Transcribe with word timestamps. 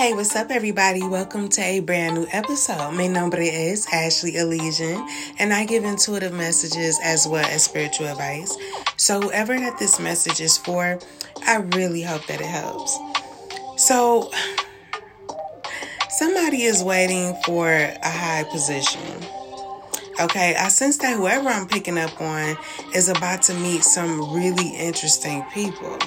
Hey, 0.00 0.14
what's 0.14 0.34
up, 0.34 0.50
everybody? 0.50 1.02
Welcome 1.06 1.50
to 1.50 1.60
a 1.60 1.80
brand 1.80 2.14
new 2.14 2.26
episode. 2.32 2.92
My 2.92 3.06
nombre 3.06 3.42
is 3.42 3.86
Ashley 3.92 4.34
Elysian, 4.34 5.06
and 5.38 5.52
I 5.52 5.66
give 5.66 5.84
intuitive 5.84 6.32
messages 6.32 6.98
as 7.04 7.28
well 7.28 7.44
as 7.44 7.64
spiritual 7.64 8.06
advice. 8.06 8.56
So, 8.96 9.20
whoever 9.20 9.58
that 9.60 9.78
this 9.78 10.00
message 10.00 10.40
is 10.40 10.56
for, 10.56 10.98
I 11.46 11.56
really 11.56 12.00
hope 12.00 12.26
that 12.28 12.40
it 12.40 12.46
helps. 12.46 12.98
So, 13.76 14.30
somebody 16.08 16.62
is 16.62 16.82
waiting 16.82 17.36
for 17.44 17.68
a 17.68 18.00
high 18.02 18.44
position. 18.50 19.22
Okay, 20.18 20.54
I 20.58 20.68
sense 20.68 20.96
that 20.96 21.14
whoever 21.14 21.50
I'm 21.50 21.68
picking 21.68 21.98
up 21.98 22.18
on 22.22 22.56
is 22.94 23.10
about 23.10 23.42
to 23.42 23.54
meet 23.54 23.82
some 23.82 24.32
really 24.32 24.70
interesting 24.78 25.44
people. 25.52 25.98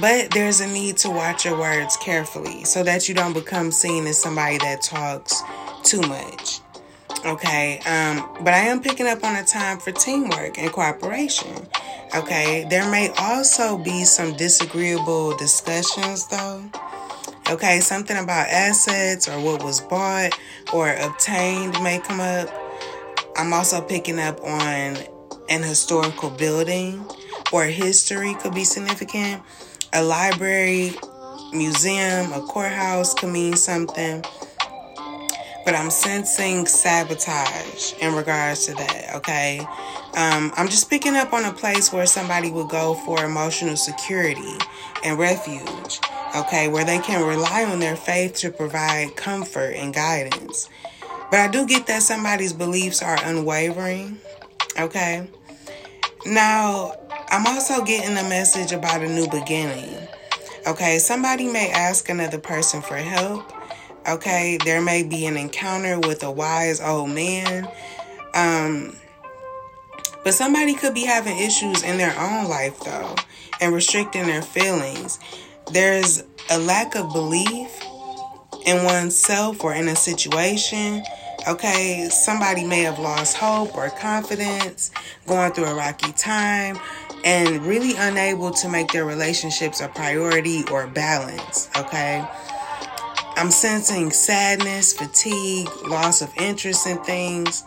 But 0.00 0.30
there's 0.30 0.60
a 0.60 0.66
need 0.66 0.96
to 0.98 1.10
watch 1.10 1.44
your 1.44 1.58
words 1.58 1.96
carefully 1.96 2.64
so 2.64 2.82
that 2.84 3.08
you 3.08 3.14
don't 3.14 3.32
become 3.32 3.72
seen 3.72 4.06
as 4.06 4.20
somebody 4.20 4.58
that 4.58 4.82
talks 4.82 5.42
too 5.82 6.00
much. 6.02 6.60
Okay, 7.26 7.78
um, 7.80 8.28
but 8.44 8.54
I 8.54 8.58
am 8.58 8.80
picking 8.80 9.08
up 9.08 9.24
on 9.24 9.34
a 9.34 9.44
time 9.44 9.78
for 9.78 9.90
teamwork 9.90 10.56
and 10.56 10.70
cooperation. 10.70 11.66
Okay, 12.14 12.64
there 12.70 12.88
may 12.90 13.10
also 13.18 13.76
be 13.76 14.04
some 14.04 14.36
disagreeable 14.36 15.36
discussions 15.36 16.28
though. 16.28 16.62
Okay, 17.50 17.80
something 17.80 18.16
about 18.16 18.48
assets 18.48 19.28
or 19.28 19.40
what 19.40 19.64
was 19.64 19.80
bought 19.80 20.38
or 20.72 20.92
obtained 20.94 21.82
may 21.82 21.98
come 21.98 22.20
up. 22.20 22.48
I'm 23.36 23.52
also 23.52 23.80
picking 23.80 24.20
up 24.20 24.40
on 24.44 24.98
an 25.48 25.62
historical 25.62 26.30
building 26.30 27.04
or 27.52 27.64
history 27.64 28.34
could 28.34 28.54
be 28.54 28.64
significant. 28.64 29.42
A 29.92 30.02
library, 30.02 30.92
museum, 31.52 32.32
a 32.32 32.40
courthouse 32.42 33.14
could 33.14 33.30
mean 33.30 33.54
something. 33.54 34.22
But 35.64 35.74
I'm 35.74 35.90
sensing 35.90 36.66
sabotage 36.66 37.92
in 38.00 38.14
regards 38.14 38.66
to 38.66 38.74
that, 38.74 39.16
okay? 39.16 39.60
Um, 40.14 40.52
I'm 40.56 40.68
just 40.68 40.88
picking 40.88 41.14
up 41.14 41.32
on 41.32 41.44
a 41.44 41.52
place 41.52 41.92
where 41.92 42.06
somebody 42.06 42.50
would 42.50 42.68
go 42.68 42.94
for 42.94 43.24
emotional 43.24 43.76
security 43.76 44.56
and 45.04 45.18
refuge, 45.18 46.00
okay? 46.36 46.68
Where 46.68 46.84
they 46.84 46.98
can 46.98 47.26
rely 47.26 47.64
on 47.64 47.80
their 47.80 47.96
faith 47.96 48.34
to 48.36 48.50
provide 48.50 49.16
comfort 49.16 49.74
and 49.74 49.92
guidance. 49.92 50.68
But 51.30 51.40
I 51.40 51.48
do 51.48 51.66
get 51.66 51.86
that 51.86 52.02
somebody's 52.02 52.52
beliefs 52.52 53.02
are 53.02 53.18
unwavering. 53.22 54.18
Okay. 54.78 55.28
Now, 56.24 56.94
I'm 57.30 57.46
also 57.46 57.84
getting 57.84 58.16
a 58.16 58.28
message 58.28 58.72
about 58.72 59.02
a 59.02 59.08
new 59.08 59.28
beginning. 59.28 60.08
Okay. 60.66 60.98
Somebody 60.98 61.46
may 61.46 61.70
ask 61.70 62.08
another 62.08 62.38
person 62.38 62.80
for 62.80 62.96
help. 62.96 63.52
Okay. 64.08 64.58
There 64.64 64.80
may 64.80 65.02
be 65.02 65.26
an 65.26 65.36
encounter 65.36 65.98
with 66.00 66.22
a 66.22 66.30
wise 66.30 66.80
old 66.80 67.10
man. 67.10 67.68
Um, 68.34 68.96
but 70.24 70.34
somebody 70.34 70.74
could 70.74 70.94
be 70.94 71.04
having 71.04 71.38
issues 71.38 71.82
in 71.82 71.96
their 71.96 72.18
own 72.18 72.48
life, 72.48 72.80
though, 72.80 73.14
and 73.60 73.72
restricting 73.72 74.26
their 74.26 74.42
feelings. 74.42 75.18
There's 75.72 76.22
a 76.50 76.58
lack 76.58 76.94
of 76.96 77.12
belief 77.12 77.70
in 78.66 78.84
oneself 78.84 79.64
or 79.64 79.74
in 79.74 79.88
a 79.88 79.96
situation. 79.96 81.02
Okay, 81.46 82.08
somebody 82.10 82.66
may 82.66 82.82
have 82.82 82.98
lost 82.98 83.36
hope 83.36 83.74
or 83.74 83.88
confidence, 83.90 84.90
going 85.26 85.52
through 85.52 85.66
a 85.66 85.74
rocky 85.74 86.12
time, 86.12 86.78
and 87.24 87.64
really 87.64 87.94
unable 87.96 88.50
to 88.52 88.68
make 88.68 88.92
their 88.92 89.04
relationships 89.04 89.80
a 89.80 89.88
priority 89.88 90.64
or 90.70 90.86
balance. 90.86 91.68
Okay, 91.76 92.26
I'm 93.36 93.50
sensing 93.50 94.10
sadness, 94.10 94.92
fatigue, 94.92 95.68
loss 95.86 96.22
of 96.22 96.32
interest 96.36 96.86
in 96.86 96.98
things. 97.04 97.64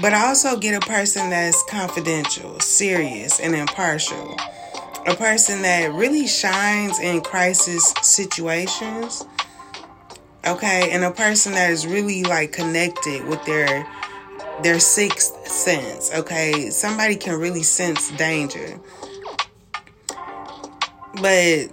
But 0.00 0.12
I 0.12 0.28
also 0.28 0.56
get 0.56 0.80
a 0.80 0.86
person 0.86 1.30
that's 1.30 1.62
confidential, 1.68 2.60
serious, 2.60 3.40
and 3.40 3.54
impartial 3.54 4.36
a 5.08 5.14
person 5.14 5.62
that 5.62 5.92
really 5.92 6.26
shines 6.26 6.98
in 6.98 7.22
crisis 7.22 7.94
situations. 8.02 9.24
Okay, 10.46 10.90
and 10.92 11.02
a 11.02 11.10
person 11.10 11.52
that 11.52 11.70
is 11.70 11.86
really 11.86 12.22
like 12.24 12.52
connected 12.52 13.26
with 13.26 13.42
their 13.44 13.86
their 14.62 14.80
sixth 14.80 15.46
sense. 15.46 16.12
Okay, 16.14 16.70
somebody 16.70 17.16
can 17.16 17.38
really 17.38 17.62
sense 17.62 18.10
danger. 18.12 18.78
But 21.14 21.68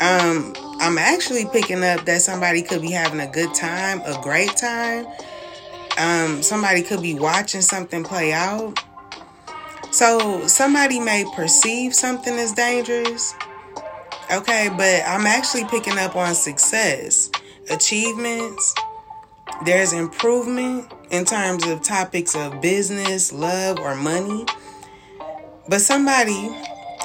um 0.00 0.54
I'm 0.82 0.96
actually 0.98 1.46
picking 1.52 1.84
up 1.84 2.06
that 2.06 2.22
somebody 2.22 2.62
could 2.62 2.80
be 2.80 2.90
having 2.90 3.20
a 3.20 3.30
good 3.30 3.54
time, 3.54 4.00
a 4.02 4.20
great 4.22 4.56
time. 4.56 5.06
Um 5.98 6.42
somebody 6.42 6.82
could 6.82 7.02
be 7.02 7.14
watching 7.14 7.62
something 7.62 8.04
play 8.04 8.32
out 8.32 8.78
so 9.90 10.46
somebody 10.46 11.00
may 11.00 11.24
perceive 11.34 11.94
something 11.94 12.32
as 12.38 12.52
dangerous. 12.52 13.34
Okay, 14.32 14.68
but 14.76 15.02
I'm 15.04 15.26
actually 15.26 15.64
picking 15.64 15.98
up 15.98 16.14
on 16.14 16.34
success, 16.36 17.28
achievements. 17.70 18.74
There's 19.64 19.92
improvement 19.92 20.92
in 21.10 21.24
terms 21.24 21.66
of 21.66 21.82
topics 21.82 22.34
of 22.34 22.60
business, 22.60 23.32
love, 23.32 23.78
or 23.78 23.94
money. 23.94 24.46
But 25.68 25.80
somebody, 25.80 26.50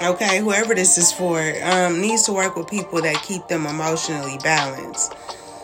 okay, 0.04 0.40
whoever 0.40 0.76
this 0.76 0.98
is 0.98 1.12
for, 1.12 1.40
um, 1.64 2.02
needs 2.02 2.24
to 2.24 2.34
work 2.34 2.56
with 2.56 2.68
people 2.68 3.02
that 3.02 3.22
keep 3.24 3.48
them 3.48 3.66
emotionally 3.66 4.38
balanced. 4.44 5.14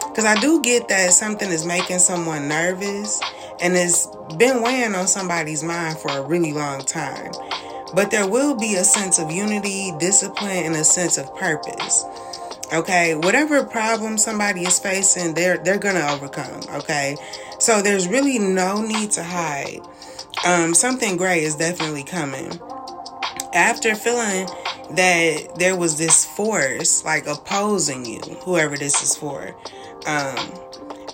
Because 0.10 0.26
I 0.26 0.40
do 0.42 0.62
get 0.62 0.88
that 0.90 1.14
something 1.14 1.50
is 1.50 1.66
making 1.66 2.00
someone 2.00 2.48
nervous 2.48 3.22
and 3.62 3.76
it's 3.78 4.08
been 4.38 4.62
weighing 4.62 4.96
on 4.96 5.08
somebody's 5.08 5.64
mind 5.64 5.98
for 6.00 6.10
a 6.10 6.22
really 6.22 6.52
long 6.52 6.82
time. 6.82 7.32
But 7.94 8.12
there 8.12 8.28
will 8.28 8.56
be 8.56 8.76
a 8.76 8.84
sense 8.84 9.20
of 9.20 9.32
unity, 9.32 9.94
discipline, 10.00 10.66
and 10.66 10.76
a 10.76 10.84
sense 10.84 11.18
of 11.18 11.34
purpose. 11.36 12.04
Okay, 12.74 13.16
whatever 13.16 13.66
problem 13.66 14.18
somebody 14.18 14.62
is 14.62 14.80
facing, 14.80 15.34
they're 15.34 15.58
they're 15.58 15.78
gonna 15.78 16.08
overcome. 16.10 16.62
Okay, 16.76 17.18
so 17.60 17.82
there's 17.82 18.08
really 18.08 18.40
no 18.40 18.82
need 18.82 19.12
to 19.12 19.24
hide. 19.24 19.82
Um, 20.46 20.74
something 20.74 21.18
great 21.18 21.44
is 21.44 21.56
definitely 21.56 22.04
coming. 22.04 22.60
After 23.54 23.94
feeling 23.94 24.48
that 24.92 25.56
there 25.58 25.76
was 25.76 25.98
this 25.98 26.24
force 26.24 27.04
like 27.04 27.28
opposing 27.28 28.06
you, 28.06 28.20
whoever 28.46 28.78
this 28.78 29.04
is 29.04 29.18
for, 29.18 29.54
um, 30.08 30.38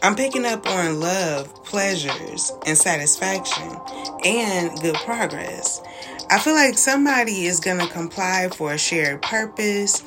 I'm 0.04 0.16
picking 0.16 0.46
up 0.46 0.68
on 0.68 1.00
love, 1.00 1.64
pleasures, 1.66 2.52
and 2.68 2.78
satisfaction, 2.78 3.76
and 4.24 4.80
good 4.80 4.96
progress. 4.98 5.82
I 6.30 6.40
feel 6.40 6.54
like 6.54 6.78
somebody 6.78 7.46
is 7.46 7.60
to 7.60 7.88
comply 7.88 8.50
for 8.50 8.74
a 8.74 8.78
shared 8.78 9.22
purpose, 9.24 10.04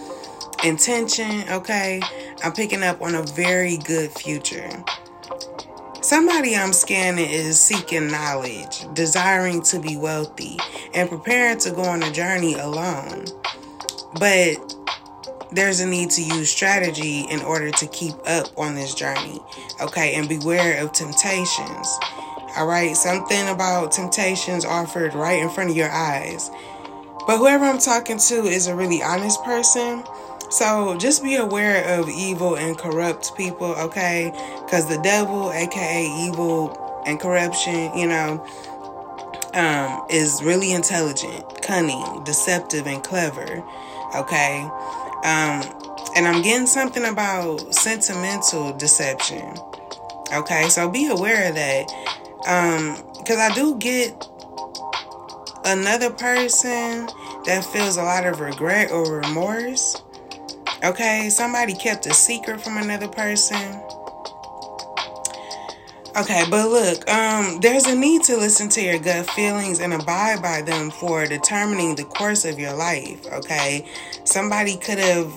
intention, 0.64 1.44
okay? 1.50 2.00
I'm 2.44 2.52
picking 2.52 2.82
up 2.82 3.00
on 3.02 3.14
a 3.14 3.22
very 3.22 3.76
good 3.78 4.10
future. 4.10 4.70
Somebody 6.02 6.56
I'm 6.56 6.72
scanning 6.72 7.28
is 7.28 7.60
seeking 7.60 8.10
knowledge, 8.10 8.86
desiring 8.94 9.62
to 9.64 9.78
be 9.78 9.96
wealthy, 9.96 10.58
and 10.94 11.08
preparing 11.08 11.58
to 11.58 11.70
go 11.70 11.82
on 11.82 12.02
a 12.02 12.10
journey 12.10 12.54
alone. 12.54 13.26
But 14.18 14.74
there's 15.52 15.80
a 15.80 15.86
need 15.86 16.10
to 16.10 16.22
use 16.22 16.50
strategy 16.50 17.26
in 17.30 17.42
order 17.42 17.70
to 17.70 17.86
keep 17.88 18.14
up 18.26 18.46
on 18.56 18.74
this 18.74 18.94
journey. 18.94 19.40
Okay, 19.80 20.14
and 20.14 20.28
beware 20.28 20.82
of 20.82 20.92
temptations. 20.92 21.98
All 22.56 22.66
right, 22.66 22.96
something 22.96 23.48
about 23.48 23.92
temptations 23.92 24.64
offered 24.64 25.14
right 25.14 25.40
in 25.40 25.50
front 25.50 25.70
of 25.70 25.76
your 25.76 25.90
eyes. 25.90 26.50
But 27.26 27.38
whoever 27.38 27.64
I'm 27.64 27.78
talking 27.78 28.18
to 28.18 28.34
is 28.46 28.66
a 28.66 28.74
really 28.74 29.02
honest 29.02 29.42
person. 29.44 30.02
So 30.50 30.96
just 30.98 31.22
be 31.22 31.36
aware 31.36 31.98
of 31.98 32.08
evil 32.08 32.56
and 32.56 32.76
corrupt 32.76 33.36
people, 33.36 33.72
okay? 33.76 34.32
Because 34.64 34.88
the 34.88 35.00
devil, 35.02 35.52
aka 35.52 36.04
evil 36.26 37.02
and 37.06 37.20
corruption, 37.20 37.96
you 37.96 38.06
know, 38.08 38.44
um, 39.54 40.06
is 40.10 40.42
really 40.42 40.72
intelligent, 40.72 41.62
cunning, 41.62 42.24
deceptive, 42.24 42.86
and 42.86 43.02
clever, 43.02 43.62
okay? 44.16 44.62
Um, 45.24 45.62
and 46.16 46.26
I'm 46.26 46.42
getting 46.42 46.66
something 46.66 47.04
about 47.04 47.74
sentimental 47.74 48.72
deception. 48.76 49.54
Okay, 50.32 50.68
so 50.68 50.88
be 50.88 51.08
aware 51.08 51.48
of 51.48 51.54
that. 51.54 51.90
Um, 52.46 52.96
because 53.18 53.38
I 53.38 53.54
do 53.54 53.76
get 53.78 54.26
another 55.64 56.10
person 56.10 57.08
that 57.46 57.64
feels 57.72 57.96
a 57.96 58.02
lot 58.02 58.26
of 58.26 58.40
regret 58.40 58.90
or 58.90 59.20
remorse. 59.20 60.00
Okay, 60.82 61.28
somebody 61.28 61.74
kept 61.74 62.06
a 62.06 62.14
secret 62.14 62.58
from 62.58 62.78
another 62.78 63.06
person. 63.06 63.82
Okay, 66.16 66.42
but 66.50 66.70
look, 66.70 67.08
um, 67.10 67.60
there's 67.60 67.86
a 67.86 67.94
need 67.94 68.22
to 68.24 68.36
listen 68.38 68.70
to 68.70 68.82
your 68.82 68.98
gut 68.98 69.28
feelings 69.30 69.78
and 69.80 69.92
abide 69.92 70.40
by 70.40 70.62
them 70.62 70.90
for 70.90 71.26
determining 71.26 71.96
the 71.96 72.04
course 72.04 72.46
of 72.46 72.58
your 72.58 72.72
life. 72.74 73.26
Okay, 73.30 73.86
somebody 74.24 74.78
could 74.78 74.98
have 74.98 75.30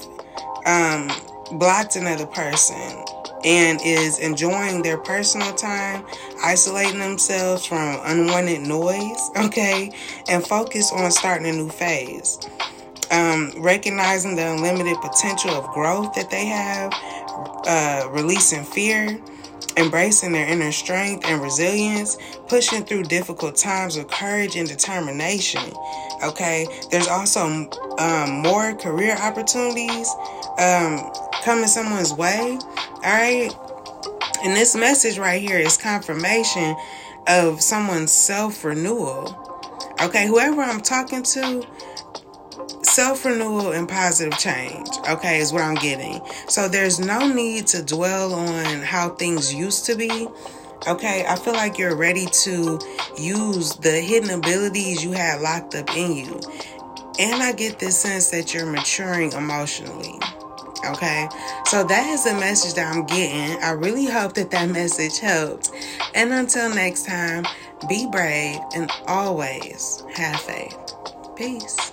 um, 0.65 1.11
blocked 1.59 1.97
another 1.97 2.25
person 2.25 3.03
and 3.43 3.81
is 3.83 4.19
enjoying 4.19 4.81
their 4.81 4.97
personal 4.97 5.53
time, 5.55 6.05
isolating 6.41 6.99
themselves 6.99 7.65
from 7.65 7.99
unwanted 8.05 8.61
noise, 8.61 9.29
okay, 9.37 9.91
and 10.29 10.47
focus 10.47 10.89
on 10.93 11.11
starting 11.11 11.47
a 11.47 11.51
new 11.51 11.69
phase. 11.69 12.39
Um, 13.13 13.51
recognizing 13.57 14.35
the 14.35 14.53
unlimited 14.53 14.97
potential 14.99 15.51
of 15.51 15.67
growth 15.73 16.15
that 16.15 16.31
they 16.31 16.45
have, 16.47 16.91
uh, 17.67 18.09
releasing 18.09 18.63
fear, 18.63 19.21
embracing 19.77 20.31
their 20.31 20.47
inner 20.47 20.71
strength 20.71 21.25
and 21.25 21.41
resilience, 21.41 22.17
pushing 22.47 22.83
through 22.83 23.03
difficult 23.03 23.55
times 23.55 23.97
with 23.97 24.09
courage 24.09 24.55
and 24.55 24.67
determination. 24.67 25.61
Okay, 26.23 26.67
there's 26.91 27.07
also 27.07 27.69
um, 27.99 28.29
more 28.41 28.73
career 28.75 29.15
opportunities 29.17 30.09
um, 30.59 31.11
coming 31.43 31.67
someone's 31.67 32.13
way. 32.13 32.57
All 32.59 33.01
right, 33.03 33.51
and 34.43 34.55
this 34.55 34.75
message 34.75 35.17
right 35.17 35.41
here 35.41 35.57
is 35.57 35.77
confirmation 35.77 36.75
of 37.27 37.61
someone's 37.61 38.11
self 38.11 38.63
renewal. 38.63 39.39
Okay, 40.01 40.27
whoever 40.27 40.61
I'm 40.61 40.81
talking 40.81 41.23
to, 41.23 41.65
self 42.83 43.25
renewal 43.25 43.71
and 43.71 43.87
positive 43.87 44.37
change, 44.37 44.87
okay, 45.09 45.39
is 45.39 45.51
what 45.51 45.63
I'm 45.63 45.75
getting. 45.75 46.21
So 46.47 46.67
there's 46.67 46.99
no 46.99 47.27
need 47.27 47.67
to 47.67 47.83
dwell 47.83 48.33
on 48.33 48.81
how 48.81 49.09
things 49.09 49.53
used 49.53 49.85
to 49.85 49.95
be. 49.95 50.27
Okay, 50.85 51.25
I 51.27 51.37
feel 51.37 51.53
like 51.53 51.77
you're 51.77 51.95
ready 51.95 52.25
to 52.25 52.79
use 53.17 53.75
the 53.75 54.01
hidden 54.01 54.31
abilities 54.31 55.03
you 55.03 55.13
had 55.13 55.41
locked 55.41 55.75
up 55.75 55.95
in 55.95 56.13
you. 56.13 56.39
And 57.19 57.41
I 57.41 57.53
get 57.53 57.79
this 57.79 58.01
sense 58.01 58.31
that 58.31 58.53
you're 58.53 58.65
maturing 58.65 59.31
emotionally. 59.31 60.19
Okay, 60.85 61.29
so 61.65 61.85
that 61.85 62.09
is 62.09 62.25
the 62.25 62.33
message 62.33 62.73
that 62.73 62.93
I'm 62.93 63.05
getting. 63.05 63.63
I 63.63 63.71
really 63.71 64.05
hope 64.05 64.33
that 64.33 64.51
that 64.51 64.69
message 64.71 65.19
helped. 65.19 65.71
And 66.13 66.33
until 66.33 66.69
next 66.69 67.05
time, 67.05 67.45
be 67.87 68.05
brave 68.11 68.59
and 68.75 68.91
always 69.07 70.03
have 70.15 70.41
faith. 70.41 70.77
Peace. 71.37 71.92